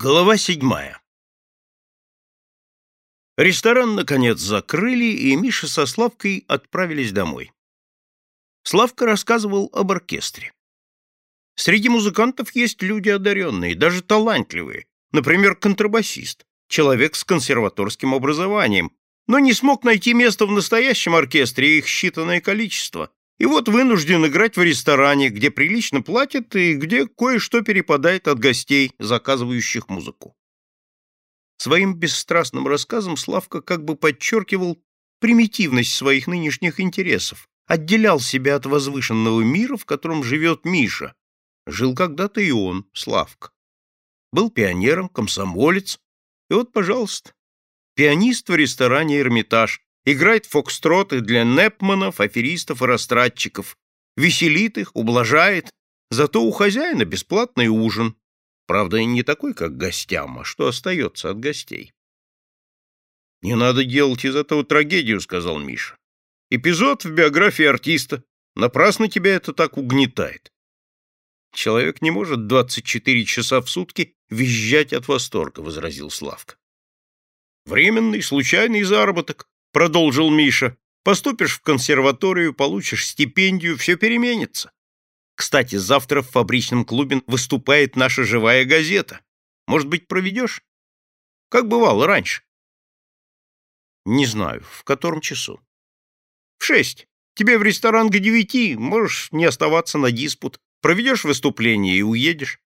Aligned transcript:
Глава 0.00 0.36
седьмая 0.36 1.02
Ресторан, 3.36 3.96
наконец, 3.96 4.38
закрыли, 4.38 5.06
и 5.06 5.34
Миша 5.34 5.66
со 5.66 5.86
Славкой 5.86 6.44
отправились 6.46 7.10
домой. 7.10 7.50
Славка 8.62 9.06
рассказывал 9.06 9.68
об 9.72 9.90
оркестре. 9.90 10.52
Среди 11.56 11.88
музыкантов 11.88 12.54
есть 12.54 12.80
люди 12.80 13.08
одаренные, 13.08 13.74
даже 13.74 14.02
талантливые, 14.02 14.86
например, 15.10 15.56
контрабасист, 15.56 16.46
человек 16.68 17.16
с 17.16 17.24
консерваторским 17.24 18.14
образованием, 18.14 18.92
но 19.26 19.40
не 19.40 19.52
смог 19.52 19.82
найти 19.82 20.14
место 20.14 20.46
в 20.46 20.52
настоящем 20.52 21.16
оркестре, 21.16 21.78
их 21.78 21.86
считанное 21.86 22.40
количество, 22.40 23.10
и 23.38 23.46
вот 23.46 23.68
вынужден 23.68 24.26
играть 24.26 24.56
в 24.56 24.62
ресторане, 24.62 25.28
где 25.30 25.50
прилично 25.50 26.02
платят 26.02 26.54
и 26.56 26.74
где 26.74 27.06
кое-что 27.06 27.62
перепадает 27.62 28.28
от 28.28 28.38
гостей, 28.38 28.92
заказывающих 28.98 29.88
музыку. 29.88 30.36
Своим 31.56 31.94
бесстрастным 31.94 32.66
рассказом 32.66 33.16
Славка 33.16 33.60
как 33.60 33.84
бы 33.84 33.96
подчеркивал 33.96 34.78
примитивность 35.20 35.94
своих 35.94 36.26
нынешних 36.26 36.80
интересов, 36.80 37.48
отделял 37.66 38.20
себя 38.20 38.56
от 38.56 38.66
возвышенного 38.66 39.40
мира, 39.40 39.76
в 39.76 39.84
котором 39.84 40.22
живет 40.22 40.64
Миша. 40.64 41.14
Жил 41.66 41.94
когда-то 41.94 42.40
и 42.40 42.50
он, 42.50 42.86
Славка. 42.92 43.50
Был 44.32 44.50
пионером, 44.50 45.08
комсомолец, 45.08 46.00
и 46.50 46.54
вот, 46.54 46.72
пожалуйста, 46.72 47.32
пианист 47.94 48.48
в 48.48 48.54
ресторане 48.54 49.20
«Эрмитаж», 49.20 49.82
играет 50.12 50.46
фокстроты 50.46 51.20
для 51.20 51.44
непманов, 51.44 52.20
аферистов 52.20 52.82
и 52.82 52.86
растратчиков, 52.86 53.76
веселит 54.16 54.78
их, 54.78 54.94
ублажает, 54.94 55.70
зато 56.10 56.42
у 56.42 56.50
хозяина 56.50 57.04
бесплатный 57.04 57.68
ужин. 57.68 58.16
Правда, 58.66 59.02
не 59.02 59.22
такой, 59.22 59.54
как 59.54 59.76
гостям, 59.76 60.40
а 60.40 60.44
что 60.44 60.68
остается 60.68 61.30
от 61.30 61.40
гостей. 61.40 61.92
«Не 63.40 63.54
надо 63.54 63.84
делать 63.84 64.24
из 64.24 64.34
этого 64.34 64.64
трагедию»,— 64.64 65.20
сказал 65.22 65.58
Миша. 65.58 65.96
«Эпизод 66.50 67.04
в 67.04 67.10
биографии 67.12 67.64
артиста. 67.64 68.24
Напрасно 68.56 69.08
тебя 69.08 69.36
это 69.36 69.52
так 69.52 69.78
угнетает. 69.78 70.50
Человек 71.54 72.02
не 72.02 72.10
может 72.10 72.48
24 72.48 73.24
часа 73.24 73.60
в 73.60 73.70
сутки 73.70 74.16
визжать 74.28 74.92
от 74.92 75.06
восторга»,— 75.06 75.60
возразил 75.62 76.10
Славка. 76.10 76.56
«Временный, 77.64 78.22
случайный 78.22 78.82
заработок.— 78.82 79.48
продолжил 79.72 80.30
Миша. 80.30 80.76
«Поступишь 81.04 81.56
в 81.56 81.62
консерваторию, 81.62 82.52
получишь 82.52 83.06
стипендию, 83.06 83.78
все 83.78 83.96
переменится. 83.96 84.72
Кстати, 85.34 85.76
завтра 85.76 86.20
в 86.22 86.30
фабричном 86.30 86.84
клубе 86.84 87.22
выступает 87.26 87.96
наша 87.96 88.24
живая 88.24 88.64
газета. 88.64 89.20
Может 89.66 89.88
быть, 89.88 90.06
проведешь? 90.06 90.62
Как 91.48 91.68
бывало 91.68 92.06
раньше?» 92.06 92.42
«Не 94.04 94.26
знаю. 94.26 94.62
В 94.70 94.84
котором 94.84 95.20
часу?» 95.20 95.60
«В 96.58 96.64
шесть. 96.64 97.06
Тебе 97.34 97.56
в 97.56 97.62
ресторан 97.62 98.10
к 98.10 98.18
девяти. 98.18 98.76
Можешь 98.76 99.30
не 99.30 99.44
оставаться 99.44 99.96
на 99.96 100.10
диспут. 100.10 100.60
Проведешь 100.80 101.24
выступление 101.24 101.96
и 101.96 102.02
уедешь. 102.02 102.60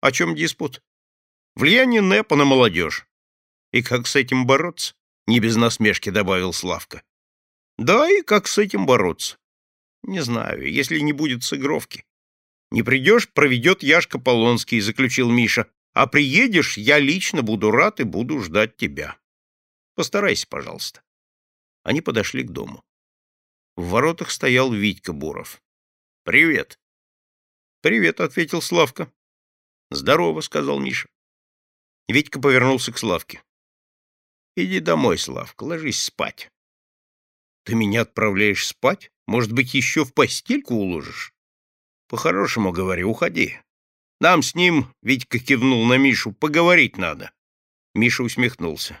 О 0.00 0.10
чем 0.10 0.34
диспут? 0.34 0.82
Влияние 1.54 2.00
НЭПа 2.00 2.34
на 2.34 2.44
молодежь. 2.44 3.06
И 3.72 3.82
как 3.82 4.06
с 4.06 4.16
этим 4.16 4.46
бороться?— 4.46 4.94
не 5.26 5.40
без 5.40 5.56
насмешки 5.56 6.10
добавил 6.10 6.52
Славка. 6.52 7.02
«Да, 7.78 8.08
и 8.10 8.22
как 8.22 8.46
с 8.46 8.58
этим 8.58 8.86
бороться? 8.86 9.38
Не 10.02 10.20
знаю, 10.20 10.70
если 10.70 10.98
не 11.00 11.12
будет 11.12 11.42
сыгровки. 11.44 12.04
Не 12.70 12.82
придешь, 12.82 13.28
проведет 13.28 13.82
Яшка 13.82 14.18
Полонский»,— 14.18 14.80
заключил 14.80 15.30
Миша. 15.30 15.70
«А 15.94 16.06
приедешь, 16.06 16.78
я 16.78 16.98
лично 16.98 17.42
буду 17.42 17.70
рад 17.70 18.00
и 18.00 18.04
буду 18.04 18.40
ждать 18.40 18.76
тебя. 18.76 19.18
Постарайся, 19.94 20.46
пожалуйста». 20.48 21.02
Они 21.82 22.00
подошли 22.00 22.42
к 22.42 22.50
дому. 22.50 22.84
В 23.76 23.90
воротах 23.90 24.30
стоял 24.30 24.72
Витька 24.72 25.12
Буров. 25.12 25.62
«Привет». 26.24 26.78
«Привет»,— 27.80 28.20
ответил 28.20 28.62
Славка. 28.62 29.12
«Здорово»,— 29.90 30.40
сказал 30.42 30.78
Миша. 30.78 31.08
Витька 32.08 32.40
повернулся 32.40 32.92
к 32.92 32.98
Славке. 32.98 33.42
Иди 34.54 34.80
домой, 34.80 35.18
Славка, 35.18 35.64
ложись 35.64 36.02
спать. 36.02 36.50
Ты 37.64 37.74
меня 37.74 38.02
отправляешь 38.02 38.66
спать? 38.66 39.10
Может 39.26 39.52
быть, 39.52 39.72
еще 39.72 40.04
в 40.04 40.12
постельку 40.12 40.74
уложишь? 40.74 41.32
По-хорошему 42.08 42.72
говорю, 42.72 43.10
уходи. 43.10 43.58
Нам 44.20 44.42
с 44.42 44.54
ним, 44.54 44.92
Витька 45.02 45.38
кивнул 45.38 45.86
на 45.86 45.96
Мишу, 45.96 46.32
поговорить 46.32 46.98
надо. 46.98 47.32
Миша 47.94 48.22
усмехнулся. 48.22 49.00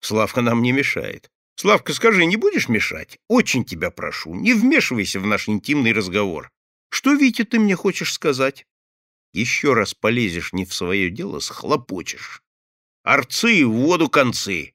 Славка 0.00 0.40
нам 0.40 0.62
не 0.62 0.72
мешает. 0.72 1.30
Славка, 1.56 1.92
скажи, 1.92 2.24
не 2.24 2.36
будешь 2.36 2.68
мешать? 2.68 3.18
Очень 3.28 3.64
тебя 3.64 3.90
прошу, 3.90 4.34
не 4.34 4.54
вмешивайся 4.54 5.20
в 5.20 5.26
наш 5.26 5.48
интимный 5.48 5.92
разговор. 5.92 6.50
Что, 6.90 7.12
Витя, 7.12 7.44
ты 7.44 7.58
мне 7.58 7.76
хочешь 7.76 8.12
сказать? 8.12 8.66
Еще 9.32 9.74
раз 9.74 9.94
полезешь 9.94 10.52
не 10.52 10.64
в 10.64 10.74
свое 10.74 11.10
дело, 11.10 11.38
схлопочешь. 11.38 12.42
Арцы 13.02 13.64
в 13.66 13.72
воду 13.72 14.08
концы. 14.08 14.72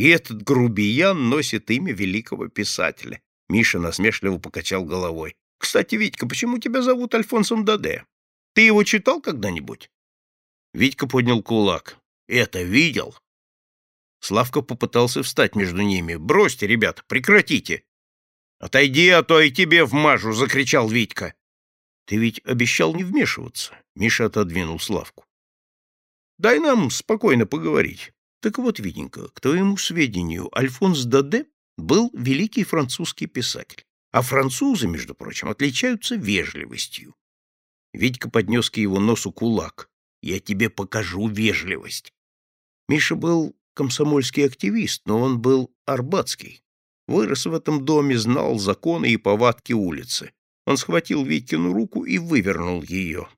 И 0.00 0.08
этот 0.08 0.40
грубиян 0.40 1.28
носит 1.28 1.70
имя 1.70 1.92
великого 1.92 2.48
писателя. 2.48 3.20
Миша 3.50 3.78
насмешливо 3.78 4.38
покачал 4.38 4.82
головой. 4.82 5.36
Кстати, 5.58 5.96
Витька, 5.96 6.26
почему 6.26 6.56
тебя 6.56 6.80
зовут 6.80 7.14
Альфонсом 7.14 7.66
Даде? 7.66 8.06
Ты 8.54 8.62
его 8.62 8.82
читал 8.82 9.20
когда-нибудь? 9.20 9.90
Витька 10.72 11.06
поднял 11.06 11.42
кулак. 11.42 11.98
Это 12.28 12.62
видел? 12.62 13.14
Славка 14.20 14.62
попытался 14.62 15.22
встать 15.22 15.54
между 15.54 15.82
ними. 15.82 16.16
Бросьте, 16.16 16.66
ребята, 16.66 17.02
прекратите. 17.06 17.84
Отойди, 18.58 19.10
а 19.10 19.22
то 19.22 19.38
и 19.38 19.50
тебе 19.50 19.84
вмажу, 19.84 20.32
закричал 20.32 20.88
Витька. 20.88 21.34
Ты 22.06 22.16
ведь 22.16 22.40
обещал 22.46 22.94
не 22.94 23.04
вмешиваться. 23.04 23.76
Миша 23.94 24.24
отодвинул 24.24 24.80
Славку. 24.80 25.26
Дай 26.38 26.58
нам 26.58 26.90
спокойно 26.90 27.44
поговорить. 27.44 28.14
Так 28.40 28.58
вот, 28.58 28.78
Витенька, 28.78 29.28
к 29.28 29.40
твоему 29.40 29.76
сведению, 29.76 30.48
Альфонс 30.56 31.04
Даде 31.04 31.46
был 31.76 32.10
великий 32.14 32.64
французский 32.64 33.26
писатель. 33.26 33.84
А 34.12 34.22
французы, 34.22 34.88
между 34.88 35.14
прочим, 35.14 35.48
отличаются 35.48 36.16
вежливостью. 36.16 37.14
Витька 37.92 38.30
поднес 38.30 38.70
к 38.70 38.78
его 38.78 38.98
носу 38.98 39.32
кулак. 39.32 39.88
«Я 40.22 40.38
тебе 40.40 40.68
покажу 40.68 41.28
вежливость». 41.28 42.12
Миша 42.88 43.14
был 43.14 43.56
комсомольский 43.74 44.44
активист, 44.44 45.02
но 45.06 45.20
он 45.20 45.40
был 45.40 45.72
арбатский. 45.86 46.62
Вырос 47.06 47.46
в 47.46 47.54
этом 47.54 47.84
доме, 47.84 48.18
знал 48.18 48.58
законы 48.58 49.10
и 49.10 49.16
повадки 49.16 49.72
улицы. 49.72 50.32
Он 50.66 50.76
схватил 50.76 51.24
Витькину 51.24 51.72
руку 51.72 52.04
и 52.04 52.18
вывернул 52.18 52.82
ее. 52.82 53.28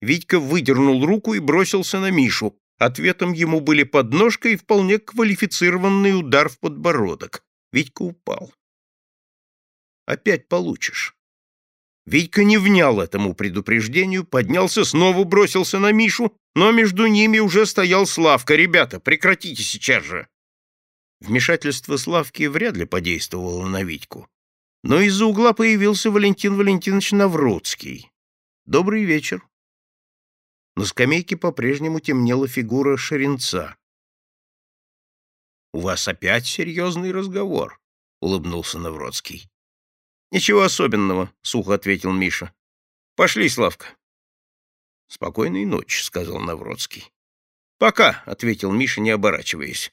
Витька 0.00 0.38
выдернул 0.38 1.04
руку 1.06 1.34
и 1.34 1.38
бросился 1.38 2.00
на 2.00 2.10
Мишу. 2.10 2.58
Ответом 2.82 3.32
ему 3.32 3.60
были 3.60 3.84
подножка 3.84 4.48
и 4.48 4.56
вполне 4.56 4.98
квалифицированный 4.98 6.18
удар 6.18 6.48
в 6.48 6.58
подбородок. 6.58 7.44
Витька 7.70 8.02
упал. 8.02 8.52
«Опять 10.04 10.48
получишь». 10.48 11.14
Витька 12.06 12.42
не 12.42 12.58
внял 12.58 13.00
этому 13.00 13.34
предупреждению, 13.34 14.24
поднялся, 14.24 14.84
снова 14.84 15.22
бросился 15.22 15.78
на 15.78 15.92
Мишу, 15.92 16.36
но 16.56 16.72
между 16.72 17.06
ними 17.06 17.38
уже 17.38 17.66
стоял 17.66 18.04
Славка. 18.04 18.56
«Ребята, 18.56 18.98
прекратите 18.98 19.62
сейчас 19.62 20.02
же!» 20.02 20.26
Вмешательство 21.20 21.96
Славки 21.96 22.48
вряд 22.48 22.76
ли 22.76 22.84
подействовало 22.84 23.64
на 23.68 23.84
Витьку. 23.84 24.26
Но 24.82 25.00
из-за 25.02 25.26
угла 25.26 25.52
появился 25.52 26.10
Валентин 26.10 26.56
Валентинович 26.56 27.12
Навродский. 27.12 28.10
«Добрый 28.66 29.04
вечер», 29.04 29.46
на 30.76 30.84
скамейке 30.84 31.36
по-прежнему 31.36 32.00
темнела 32.00 32.48
фигура 32.48 32.96
Шеренца.— 32.96 33.76
У 35.72 35.80
вас 35.80 36.08
опять 36.08 36.46
серьезный 36.46 37.12
разговор,— 37.12 37.80
улыбнулся 38.20 38.78
Навродский.— 38.78 39.50
Ничего 40.30 40.62
особенного,— 40.62 41.32
сухо 41.42 41.74
ответил 41.74 42.12
Миша.— 42.12 42.54
Пошли, 43.16 43.48
Славка.— 43.48 43.86
Спокойной 45.08 45.64
ночи,— 45.64 46.02
сказал 46.04 46.38
Навродский.— 46.40 47.12
Пока,— 47.78 48.22
ответил 48.26 48.72
Миша, 48.72 49.00
не 49.00 49.10
оборачиваясь. 49.10 49.92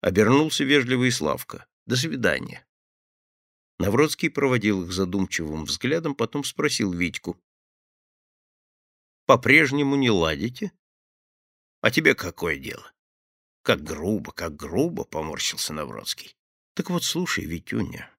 Обернулся 0.00 0.64
вежливый 0.64 1.12
Славка.— 1.12 1.66
До 1.86 1.96
свидания. 1.96 2.64
Навродский 3.78 4.30
проводил 4.30 4.84
их 4.84 4.92
задумчивым 4.92 5.64
взглядом, 5.64 6.16
потом 6.16 6.42
спросил 6.42 6.92
Витьку 6.92 7.40
по-прежнему 9.28 9.94
не 9.96 10.08
ладите? 10.08 10.72
А 11.82 11.90
тебе 11.90 12.14
какое 12.14 12.56
дело? 12.56 12.90
Как 13.60 13.82
грубо, 13.82 14.32
как 14.32 14.56
грубо, 14.56 15.04
поморщился 15.04 15.74
Навроцкий. 15.74 16.34
Так 16.72 16.88
вот, 16.88 17.04
слушай, 17.04 17.44
Витюня, 17.44 18.10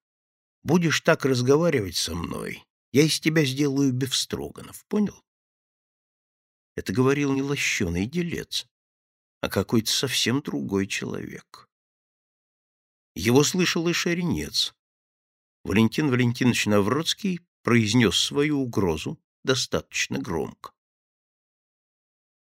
будешь 0.61 1.01
так 1.01 1.25
разговаривать 1.25 1.95
со 1.95 2.13
мной, 2.13 2.63
я 2.91 3.01
из 3.01 3.19
тебя 3.19 3.43
сделаю 3.43 3.91
бефстроганов, 3.91 4.85
понял? 4.85 5.19
Это 6.75 6.93
говорил 6.93 7.33
не 7.33 7.41
лощеный 7.41 8.05
делец, 8.05 8.67
а 9.41 9.49
какой-то 9.49 9.91
совсем 9.91 10.43
другой 10.43 10.85
человек. 10.85 11.67
Его 13.15 13.43
слышал 13.43 13.87
и 13.87 13.93
Шеренец. 13.93 14.75
Валентин 15.63 16.11
Валентинович 16.11 16.67
Навродский 16.67 17.39
произнес 17.63 18.15
свою 18.15 18.61
угрозу 18.61 19.19
достаточно 19.43 20.19
громко. 20.19 20.71